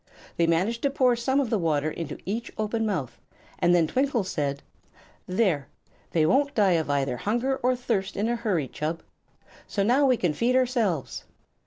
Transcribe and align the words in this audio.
They 0.35 0.47
managed 0.47 0.81
to 0.81 0.89
pour 0.89 1.15
some 1.15 1.39
of 1.39 1.51
the 1.51 1.59
water 1.59 1.91
into 1.91 2.17
each 2.25 2.51
open 2.57 2.87
mouth, 2.87 3.19
and 3.59 3.75
then 3.75 3.85
Twinkle 3.85 4.23
said: 4.23 4.63
"There! 5.27 5.67
they 6.09 6.25
won't 6.25 6.55
die 6.55 6.71
of 6.71 6.89
either 6.89 7.17
hunger 7.17 7.57
or 7.57 7.75
thirst 7.75 8.17
in 8.17 8.27
a 8.27 8.35
hurry, 8.35 8.67
Chub. 8.67 9.03
So 9.67 9.83
now 9.83 10.07
we 10.07 10.17
can 10.17 10.33
feed 10.33 10.55
ourselves." 10.55 11.25